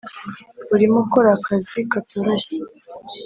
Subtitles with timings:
[0.73, 2.57] urimo ukora akazi katoroshye